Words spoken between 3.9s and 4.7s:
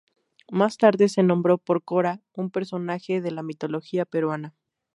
peruana.